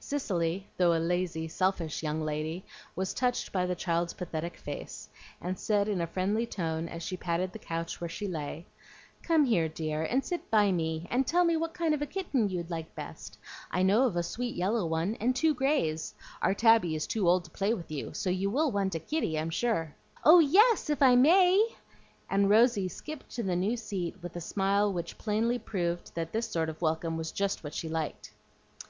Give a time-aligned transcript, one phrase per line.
[0.00, 2.64] Cicely, though a lazy, selfish young lady,
[2.96, 5.10] was touched by the child's pathetic face,
[5.42, 8.64] and said in a friendly tone, as she patted the couch where she lay,
[9.22, 12.48] "Come here, dear, and sit by me, and tell me what kind of a kitten
[12.48, 13.36] you'd like best.
[13.70, 16.14] I know of a sweet yellow one, and two grays.
[16.40, 19.38] Our Tabby is too old to play with you; so you will want a kitty,
[19.38, 19.94] I'm sure."
[20.24, 21.76] "Oh yes, if I may!"
[22.30, 26.48] and Rosy skipped to the new seat with a smile which plainly proved that this
[26.50, 28.32] sort of welcome was just what she liked.